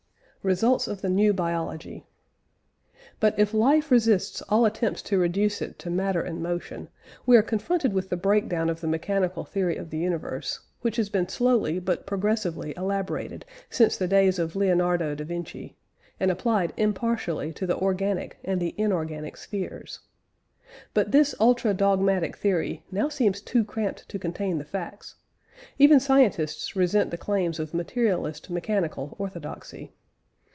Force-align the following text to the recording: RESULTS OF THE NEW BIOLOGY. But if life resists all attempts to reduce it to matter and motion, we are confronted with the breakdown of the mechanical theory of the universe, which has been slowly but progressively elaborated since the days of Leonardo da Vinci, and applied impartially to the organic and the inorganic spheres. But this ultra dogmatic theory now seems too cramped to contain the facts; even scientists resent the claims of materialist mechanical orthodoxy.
RESULTS 0.43 0.87
OF 0.87 1.01
THE 1.01 1.09
NEW 1.09 1.33
BIOLOGY. 1.33 2.03
But 3.19 3.37
if 3.37 3.53
life 3.53 3.91
resists 3.91 4.41
all 4.49 4.65
attempts 4.65 5.03
to 5.03 5.19
reduce 5.19 5.61
it 5.61 5.77
to 5.77 5.91
matter 5.91 6.19
and 6.23 6.41
motion, 6.41 6.87
we 7.27 7.37
are 7.37 7.43
confronted 7.43 7.93
with 7.93 8.09
the 8.09 8.17
breakdown 8.17 8.67
of 8.67 8.81
the 8.81 8.87
mechanical 8.87 9.45
theory 9.45 9.77
of 9.77 9.91
the 9.91 9.99
universe, 9.99 10.59
which 10.81 10.95
has 10.95 11.09
been 11.09 11.29
slowly 11.29 11.77
but 11.77 12.07
progressively 12.07 12.73
elaborated 12.75 13.45
since 13.69 13.95
the 13.95 14.07
days 14.07 14.39
of 14.39 14.55
Leonardo 14.55 15.13
da 15.13 15.23
Vinci, 15.23 15.77
and 16.19 16.31
applied 16.31 16.73
impartially 16.75 17.53
to 17.53 17.67
the 17.67 17.77
organic 17.77 18.39
and 18.43 18.59
the 18.59 18.73
inorganic 18.79 19.37
spheres. 19.37 19.99
But 20.95 21.11
this 21.11 21.35
ultra 21.39 21.75
dogmatic 21.75 22.35
theory 22.35 22.83
now 22.89 23.09
seems 23.09 23.41
too 23.41 23.63
cramped 23.63 24.09
to 24.09 24.17
contain 24.17 24.57
the 24.57 24.65
facts; 24.65 25.13
even 25.77 25.99
scientists 25.99 26.75
resent 26.75 27.11
the 27.11 27.15
claims 27.17 27.59
of 27.59 27.75
materialist 27.75 28.49
mechanical 28.49 29.15
orthodoxy. 29.19 29.91